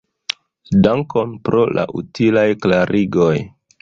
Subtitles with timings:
[0.87, 3.33] Dankon pro la utilaj klarigoj.